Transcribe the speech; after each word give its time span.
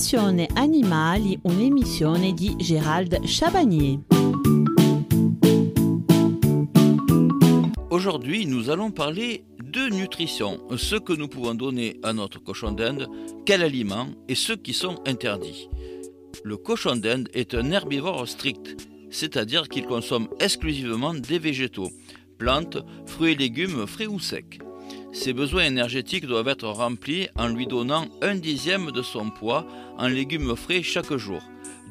Passione 0.00 0.48
Animali, 0.54 1.38
un'emissione 1.42 2.32
di 2.32 2.54
Gérald 2.58 3.22
Chabagnier. 3.26 3.98
Aujourd'hui, 7.90 8.46
nous 8.46 8.70
allons 8.70 8.90
parler 8.92 9.44
de 9.62 9.90
nutrition, 9.90 10.58
ce 10.78 10.96
que 10.96 11.12
nous 11.12 11.28
pouvons 11.28 11.54
donner 11.54 12.00
à 12.02 12.14
notre 12.14 12.42
cochon 12.42 12.72
d'Inde, 12.72 13.08
quels 13.44 13.62
aliments 13.62 14.06
et 14.26 14.34
ceux 14.34 14.56
qui 14.56 14.72
sont 14.72 14.96
interdits. 15.06 15.68
Le 16.44 16.56
cochon 16.56 16.96
d'Inde 16.96 17.28
est 17.34 17.52
un 17.52 17.70
herbivore 17.70 18.26
strict, 18.26 18.88
c'est-à-dire 19.10 19.68
qu'il 19.68 19.84
consomme 19.84 20.28
exclusivement 20.40 21.12
des 21.12 21.38
végétaux, 21.38 21.90
plantes, 22.38 22.78
fruits 23.04 23.32
et 23.32 23.36
légumes 23.36 23.86
frais 23.86 24.06
ou 24.06 24.18
secs. 24.18 24.60
Ses 25.12 25.32
besoins 25.32 25.64
énergétiques 25.64 26.26
doivent 26.26 26.48
être 26.48 26.68
remplis 26.68 27.28
en 27.36 27.48
lui 27.48 27.66
donnant 27.66 28.06
un 28.22 28.36
dixième 28.36 28.92
de 28.92 29.02
son 29.02 29.30
poids 29.30 29.66
en 29.98 30.06
légumes 30.06 30.54
frais 30.54 30.82
chaque 30.82 31.14
jour, 31.16 31.40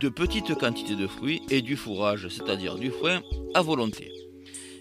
de 0.00 0.08
petites 0.08 0.54
quantités 0.54 0.94
de 0.94 1.08
fruits 1.08 1.42
et 1.50 1.60
du 1.60 1.76
fourrage, 1.76 2.28
c'est-à-dire 2.28 2.76
du 2.76 2.90
foin, 2.90 3.20
à 3.54 3.62
volonté. 3.62 4.12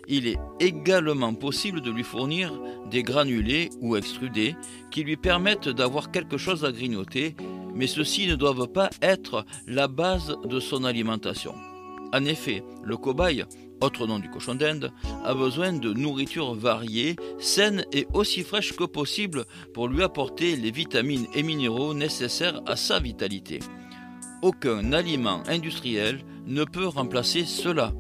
Il 0.08 0.28
est 0.28 0.38
également 0.60 1.34
possible 1.34 1.82
de 1.82 1.92
lui 1.92 2.04
fournir 2.04 2.54
des 2.90 3.04
granulés 3.04 3.70
ou 3.82 3.96
extrudés 3.96 4.56
qui 4.92 5.04
lui 5.04 5.18
permettent 5.18 5.70
d'avoir 5.70 6.12
quelque 6.12 6.38
chose 6.38 6.66
à 6.66 6.72
grignoter, 6.72 7.36
mais 7.76 7.88
ceux-ci 7.88 8.28
ne 8.28 8.36
doivent 8.36 8.68
pas 8.68 8.90
être 9.02 9.46
la 9.68 9.88
base 9.88 10.36
de 10.46 10.60
son 10.60 10.84
alimentation. 10.84 11.54
En 12.14 12.26
effet, 12.26 12.64
le 12.84 12.98
cobaye 12.98 13.46
autre 13.82 14.08
nom 14.08 14.20
du 14.20 14.30
cochon 14.30 14.56
d'Inde, 14.56 14.92
a 15.24 15.34
besoin 15.34 15.74
de 15.74 15.94
nourriture 15.94 16.54
variée, 16.54 17.16
saine 17.40 17.86
et 17.92 18.08
aussi 18.14 18.44
fraîche 18.44 18.76
que 18.76 18.84
possible 18.84 19.46
pour 19.74 19.88
lui 19.88 20.04
apporter 20.04 20.56
les 20.56 20.72
vitamines 20.72 21.28
et 21.34 21.44
minéraux 21.44 21.94
nécessaires 21.94 22.62
à 22.66 22.76
sa 22.76 23.00
vitalité. 23.00 23.60
Aucun 24.42 24.94
aliment 24.94 25.44
industriel 25.48 26.22
ne 26.46 26.64
peut 26.64 26.88
remplacer 26.88 27.46
cela. 27.46 27.94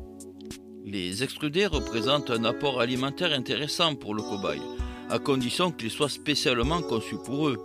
Les 0.85 1.23
extrudés 1.23 1.67
représentent 1.67 2.31
un 2.31 2.45
apport 2.45 2.81
alimentaire 2.81 3.33
intéressant 3.33 3.95
pour 3.95 4.15
le 4.15 4.21
cobaye, 4.21 4.61
à 5.09 5.19
condition 5.19 5.71
qu'ils 5.71 5.91
soient 5.91 6.09
spécialement 6.09 6.81
conçus 6.81 7.17
pour 7.25 7.49
eux, 7.49 7.57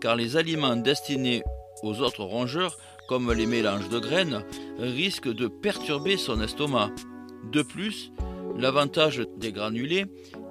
car 0.00 0.16
les 0.16 0.36
aliments 0.36 0.76
destinés 0.76 1.42
aux 1.82 2.00
autres 2.00 2.24
rongeurs, 2.24 2.76
comme 3.08 3.32
les 3.32 3.46
mélanges 3.46 3.88
de 3.88 3.98
graines, 3.98 4.42
risquent 4.78 5.32
de 5.32 5.46
perturber 5.46 6.16
son 6.16 6.40
estomac. 6.40 6.90
De 7.52 7.62
plus, 7.62 8.12
l'avantage 8.56 9.22
des 9.36 9.52
granulés 9.52 10.06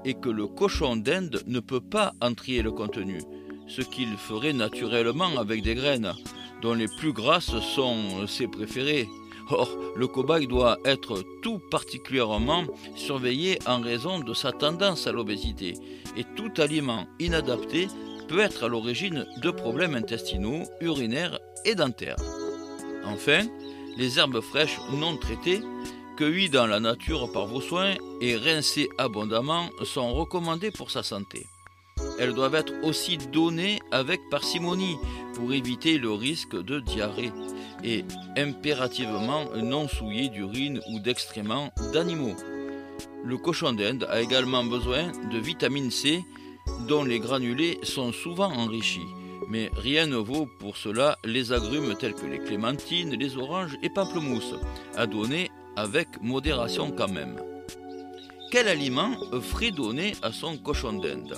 est 0.05 0.19
que 0.19 0.29
le 0.29 0.47
cochon 0.47 0.95
d'Inde 0.95 1.41
ne 1.45 1.59
peut 1.59 1.81
pas 1.81 2.13
en 2.21 2.33
trier 2.33 2.61
le 2.61 2.71
contenu, 2.71 3.19
ce 3.67 3.81
qu'il 3.81 4.15
ferait 4.17 4.53
naturellement 4.53 5.37
avec 5.37 5.61
des 5.61 5.75
graines, 5.75 6.13
dont 6.61 6.73
les 6.73 6.87
plus 6.87 7.11
grasses 7.11 7.59
sont 7.59 8.27
ses 8.27 8.47
préférées. 8.47 9.07
Or, 9.49 9.69
le 9.95 10.07
cobaye 10.07 10.47
doit 10.47 10.79
être 10.85 11.23
tout 11.43 11.59
particulièrement 11.69 12.63
surveillé 12.95 13.59
en 13.67 13.79
raison 13.81 14.19
de 14.19 14.33
sa 14.33 14.51
tendance 14.51 15.05
à 15.05 15.11
l'obésité, 15.11 15.73
et 16.17 16.23
tout 16.35 16.51
aliment 16.57 17.05
inadapté 17.19 17.87
peut 18.27 18.39
être 18.39 18.63
à 18.63 18.67
l'origine 18.67 19.25
de 19.43 19.51
problèmes 19.51 19.95
intestinaux, 19.95 20.63
urinaires 20.81 21.39
et 21.63 21.75
dentaires. 21.75 22.15
Enfin, 23.05 23.41
les 23.97 24.17
herbes 24.17 24.41
fraîches 24.41 24.79
non 24.93 25.17
traitées 25.17 25.61
cueillies 26.15 26.49
dans 26.49 26.67
la 26.67 26.79
nature 26.79 27.31
par 27.31 27.45
vos 27.45 27.61
soins 27.61 27.95
et 28.21 28.35
rincées 28.37 28.89
abondamment 28.97 29.69
sont 29.83 30.13
recommandées 30.13 30.71
pour 30.71 30.91
sa 30.91 31.03
santé. 31.03 31.45
Elles 32.19 32.33
doivent 32.33 32.55
être 32.55 32.73
aussi 32.83 33.17
données 33.17 33.79
avec 33.91 34.21
parcimonie 34.29 34.97
pour 35.33 35.53
éviter 35.53 35.97
le 35.97 36.11
risque 36.11 36.55
de 36.55 36.79
diarrhée 36.79 37.31
et 37.83 38.05
impérativement 38.37 39.45
non 39.55 39.87
souillées 39.87 40.29
d'urine 40.29 40.81
ou 40.89 40.99
d'excréments 40.99 41.71
d'animaux. 41.93 42.35
Le 43.25 43.37
cochon 43.37 43.73
d'Inde 43.73 44.07
a 44.09 44.21
également 44.21 44.63
besoin 44.63 45.11
de 45.31 45.37
vitamine 45.37 45.91
C 45.91 46.23
dont 46.87 47.03
les 47.03 47.19
granulés 47.19 47.79
sont 47.83 48.11
souvent 48.11 48.51
enrichis. 48.51 49.07
Mais 49.49 49.69
rien 49.75 50.07
ne 50.07 50.17
vaut 50.17 50.47
pour 50.59 50.77
cela 50.77 51.17
les 51.23 51.51
agrumes 51.51 51.95
tels 51.99 52.15
que 52.15 52.25
les 52.25 52.39
clémentines, 52.39 53.13
les 53.13 53.37
oranges 53.37 53.77
et 53.83 53.89
pamplemousses, 53.89 54.55
à 54.95 55.05
donner 55.05 55.51
avec 55.75 56.07
modération 56.21 56.91
quand 56.91 57.11
même. 57.11 57.35
Quel 58.51 58.67
aliment 58.67 59.11
ferait 59.41 59.71
donner 59.71 60.13
à 60.21 60.31
son 60.31 60.57
cochon 60.57 60.93
d'Inde? 60.93 61.35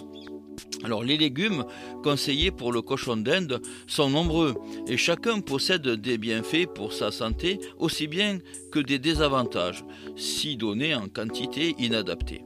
Alors 0.83 1.03
les 1.03 1.17
légumes 1.17 1.65
conseillés 2.03 2.51
pour 2.51 2.71
le 2.71 2.81
cochon 2.81 3.17
d'Inde 3.17 3.61
sont 3.87 4.09
nombreux 4.09 4.55
et 4.87 4.97
chacun 4.97 5.39
possède 5.39 5.87
des 5.87 6.17
bienfaits 6.17 6.67
pour 6.73 6.93
sa 6.93 7.11
santé 7.11 7.59
aussi 7.77 8.07
bien 8.07 8.39
que 8.71 8.79
des 8.79 8.99
désavantages 8.99 9.83
si 10.15 10.55
donnés 10.55 10.93
en 10.93 11.07
quantité 11.07 11.75
inadaptée. 11.79 12.43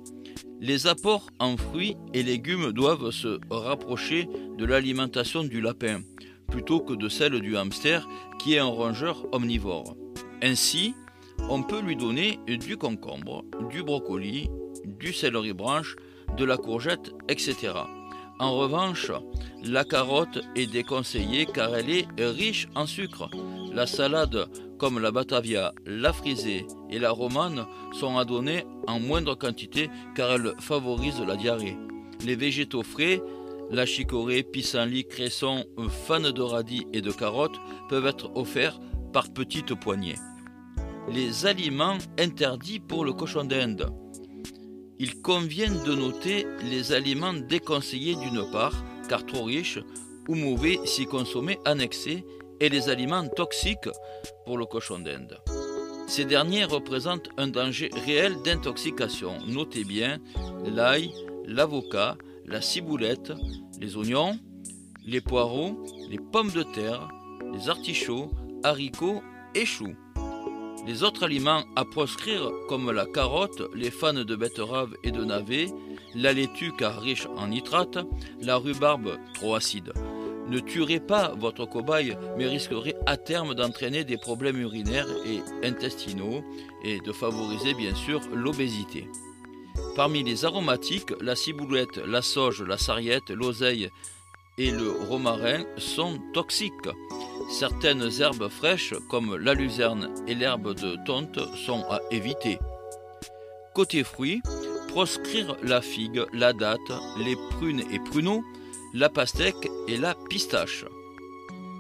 Les 0.62 0.88
apports 0.88 1.28
en 1.40 1.58
fruits 1.58 1.98
et 2.14 2.24
légumes 2.24 2.72
doivent 2.72 3.12
se 3.12 3.40
rapprocher 3.50 4.30
de 4.58 4.66
l'alimentation 4.66 5.44
du 5.44 5.60
lapin 5.60 6.02
plutôt 6.48 6.82
que 6.82 6.94
de 6.94 7.10
celle 7.10 7.42
du 7.42 7.58
hamster 7.58 8.08
qui 8.40 8.54
est 8.54 8.60
un 8.60 8.66
rongeur 8.66 9.26
omnivore. 9.32 9.96
Ainsi, 10.44 10.94
on 11.50 11.64
peut 11.64 11.82
lui 11.82 11.96
donner 11.96 12.40
du 12.48 12.78
concombre, 12.78 13.44
du 13.70 13.84
brocoli, 13.84 14.50
du 14.86 15.14
céleri 15.14 15.54
branche, 15.54 15.96
de 16.38 16.46
la 16.46 16.58
courgette, 16.58 17.12
etc. 17.28 17.74
En 18.40 18.54
revanche, 18.54 19.12
la 19.64 19.84
carotte 19.84 20.40
est 20.56 20.72
déconseillée 20.72 21.46
car 21.46 21.76
elle 21.76 21.90
est 21.90 22.08
riche 22.18 22.68
en 22.74 22.86
sucre. 22.86 23.30
La 23.74 23.86
salade, 23.86 24.48
comme 24.80 25.00
la 25.00 25.12
batavia, 25.12 25.74
la 25.86 26.12
frisée 26.12 26.66
et 26.90 27.00
la 27.00 27.12
romane, 27.12 27.66
sont 27.94 28.18
à 28.18 28.26
donner 28.26 28.66
en 28.88 29.00
moindre 29.00 29.36
quantité 29.36 29.90
car 30.16 30.32
elles 30.32 30.54
favorisent 30.60 31.22
la 31.22 31.36
diarrhée. 31.36 31.78
Les 32.26 32.36
végétaux 32.36 32.84
frais, 32.84 33.22
la 33.70 33.86
chicorée, 33.86 34.44
pissenlit, 34.44 35.06
cresson, 35.06 35.66
fan 36.08 36.24
de 36.24 36.42
radis 36.42 36.88
et 36.94 37.02
de 37.02 37.12
carottes 37.12 37.60
peuvent 37.90 38.08
être 38.08 38.32
offerts 38.36 38.80
par 39.14 39.32
petites 39.32 39.76
poignées 39.76 40.16
les 41.10 41.46
aliments 41.46 41.98
interdits 42.20 42.80
pour 42.80 43.06
le 43.06 43.14
cochon 43.14 43.44
d'Inde. 43.44 43.90
Il 45.00 45.22
convient 45.22 45.72
de 45.72 45.96
noter 45.96 46.46
les 46.70 46.92
aliments 46.92 47.34
déconseillés 47.34 48.16
d'une 48.16 48.50
part, 48.52 48.84
car 49.10 49.26
trop 49.26 49.44
riches 49.44 49.80
ou 50.28 50.36
mauvais 50.36 50.80
si 50.86 51.06
consommés 51.06 51.60
en 51.66 51.80
excès, 51.80 52.24
et 52.60 52.70
les 52.70 52.90
aliments 52.90 53.28
toxiques 53.28 53.90
pour 54.46 54.58
le 54.58 54.66
cochon 54.66 55.00
d'Inde. 55.00 55.40
Ces 56.08 56.26
derniers 56.26 56.66
représentent 56.66 57.30
un 57.38 57.48
danger 57.48 57.90
réel 58.06 58.36
d'intoxication. 58.44 59.40
Notez 59.48 59.84
bien 59.84 60.20
l'ail, 60.66 61.12
l'avocat, 61.46 62.18
la 62.46 62.62
ciboulette, 62.62 63.34
les 63.80 63.96
oignons, 63.98 64.38
les 65.06 65.22
poireaux, 65.22 65.84
les 66.10 66.20
pommes 66.20 66.52
de 66.52 66.64
terre, 66.64 67.10
les 67.54 67.70
artichauts, 67.70 68.30
haricots 68.64 69.22
et 69.56 69.66
choux. 69.66 69.96
Les 70.88 71.04
autres 71.04 71.24
aliments 71.24 71.64
à 71.76 71.86
proscrire, 71.86 72.52
comme 72.68 72.92
la 72.92 73.06
carotte, 73.06 73.62
les 73.76 73.92
fans 73.92 74.14
de 74.14 74.36
betterave 74.36 74.96
et 75.04 75.12
de 75.12 75.24
navet, 75.24 75.68
la 76.16 76.34
laitue 76.34 76.72
car 76.78 77.00
riche 77.02 77.28
en 77.38 77.48
nitrate, 77.48 78.00
la 78.42 78.56
rhubarbe 78.56 79.18
trop 79.36 79.56
acide. 79.56 79.94
Ne 80.48 80.60
tuerez 80.60 81.00
pas 81.00 81.34
votre 81.38 81.66
cobaye, 81.66 82.18
mais 82.38 82.48
risquerez 82.48 82.96
à 83.06 83.16
terme 83.16 83.54
d'entraîner 83.54 84.04
des 84.04 84.18
problèmes 84.18 84.60
urinaires 84.60 85.08
et 85.26 85.42
intestinaux 85.66 86.44
et 86.84 87.00
de 87.00 87.12
favoriser 87.12 87.76
bien 87.76 87.94
sûr 87.94 88.20
l'obésité. 88.34 89.08
Parmi 89.96 90.24
les 90.24 90.46
aromatiques, 90.46 91.14
la 91.22 91.36
ciboulette, 91.36 91.98
la 91.98 92.22
sauge, 92.22 92.64
la 92.64 92.78
sarriette, 92.78 93.30
l'oseille 93.30 93.90
et 94.58 94.72
le 94.72 94.92
romarin 94.92 95.64
sont 95.78 96.20
toxiques. 96.34 96.90
Certaines 97.52 98.10
herbes 98.22 98.48
fraîches 98.48 98.94
comme 99.10 99.36
la 99.36 99.54
luzerne 99.54 100.10
et 100.26 100.34
l'herbe 100.34 100.74
de 100.74 100.96
tonte 101.06 101.38
sont 101.66 101.84
à 101.90 102.00
éviter. 102.10 102.60
Côté 103.74 104.06
fruits, 104.06 104.42
proscrire 104.88 105.58
la 105.62 105.82
figue, 105.82 106.24
la 106.32 106.54
date, 106.54 106.80
les 107.20 107.36
prunes 107.52 107.84
et 107.92 108.00
pruneaux, 108.00 108.42
la 108.94 109.10
pastèque 109.10 109.70
et 109.90 109.98
la 109.98 110.16
pistache. 110.30 110.86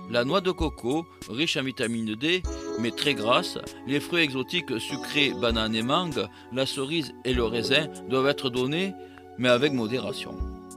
La 0.09 0.25
noix 0.25 0.41
de 0.41 0.51
coco, 0.51 1.05
riche 1.29 1.55
en 1.55 1.63
vitamine 1.63 2.15
D, 2.15 2.43
mais 2.79 2.91
très 2.91 3.13
grasse, 3.13 3.57
les 3.87 4.01
fruits 4.01 4.23
exotiques 4.23 4.77
sucrés, 4.77 5.33
bananes 5.39 5.75
et 5.75 5.83
mangue, 5.83 6.27
la 6.51 6.65
cerise 6.65 7.13
et 7.23 7.33
le 7.33 7.45
raisin 7.45 7.87
doivent 8.09 8.27
être 8.27 8.49
donnés, 8.49 8.93
mais 9.37 9.49
avec 9.49 9.71
modération. 9.71 10.35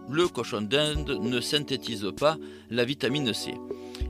Le 0.08 0.28
cochon 0.28 0.62
d'Inde 0.62 1.18
ne 1.20 1.40
synthétise 1.40 2.06
pas 2.16 2.36
la 2.70 2.84
vitamine 2.84 3.34
C. 3.34 3.54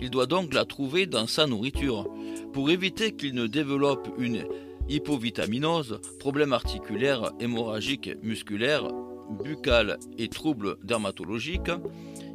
Il 0.01 0.11
doit 0.11 0.27
donc 0.27 0.53
la 0.55 0.65
trouver 0.65 1.07
dans 1.07 1.27
sa 1.27 1.47
nourriture. 1.47 2.07
Pour 2.53 2.71
éviter 2.71 3.13
qu'il 3.13 3.35
ne 3.35 3.47
développe 3.47 4.09
une 4.19 4.45
hypovitaminose, 4.89 6.01
problèmes 6.19 6.53
articulaires, 6.53 7.33
hémorragiques, 7.41 8.11
musculaires, 8.23 8.89
buccales 9.43 9.99
et 10.19 10.29
troubles 10.29 10.77
dermatologiques, 10.85 11.71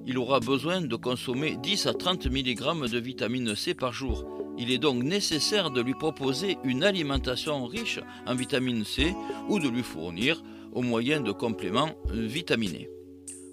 il 0.05 0.17
aura 0.17 0.39
besoin 0.39 0.81
de 0.81 0.95
consommer 0.95 1.57
10 1.61 1.87
à 1.87 1.93
30 1.93 2.25
mg 2.25 2.89
de 2.89 2.99
vitamine 2.99 3.55
C 3.55 3.73
par 3.75 3.93
jour. 3.93 4.25
Il 4.57 4.71
est 4.71 4.79
donc 4.79 5.03
nécessaire 5.03 5.69
de 5.69 5.81
lui 5.81 5.93
proposer 5.93 6.57
une 6.63 6.83
alimentation 6.83 7.65
riche 7.65 7.99
en 8.25 8.35
vitamine 8.35 8.83
C 8.83 9.13
ou 9.47 9.59
de 9.59 9.69
lui 9.69 9.83
fournir 9.83 10.41
au 10.73 10.81
moyen 10.81 11.21
de 11.21 11.31
compléments 11.31 11.91
vitaminés. 12.11 12.89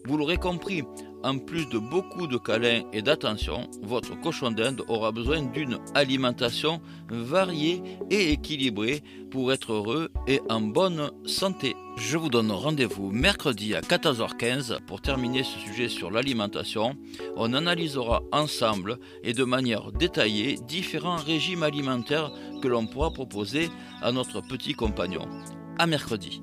Vous 0.07 0.17
l'aurez 0.17 0.37
compris, 0.37 0.83
en 1.27 1.39
plus 1.39 1.67
de 1.69 1.79
beaucoup 1.79 2.29
de 2.29 2.39
câlins 2.39 2.83
et 2.93 3.03
d'attention, 3.03 3.69
votre 3.83 4.19
cochon 4.21 4.53
d'Inde 4.53 4.83
aura 4.87 5.11
besoin 5.11 5.43
d'une 5.43 5.79
alimentation 5.95 6.81
variée 7.09 7.83
et 8.11 8.31
équilibrée 8.31 9.03
pour 9.31 9.53
être 9.53 9.73
heureux 9.73 10.11
et 10.29 10.41
en 10.49 10.61
bonne 10.61 11.11
santé. 11.27 11.75
Je 11.97 12.17
vous 12.17 12.29
donne 12.29 12.53
rendez-vous 12.53 13.11
mercredi 13.11 13.75
à 13.75 13.81
14h15 13.81 14.79
pour 14.87 15.01
terminer 15.01 15.43
ce 15.43 15.59
sujet 15.59 15.89
sur 15.89 16.13
l'alimentation. 16.13 16.95
On 17.37 17.55
analysera 17.55 18.23
ensemble 18.31 18.99
et 19.25 19.33
de 19.33 19.45
manière 19.45 19.91
détaillée 19.91 20.59
différents 20.69 21.17
régimes 21.17 21.65
alimentaires 21.65 22.31
que 22.63 22.69
l'on 22.69 22.87
pourra 22.87 23.11
proposer 23.11 23.69
à 24.01 24.13
notre 24.13 24.43
petit 24.43 24.75
compagnon. 24.75 25.27
À 25.79 25.87
mercredi. 25.87 26.41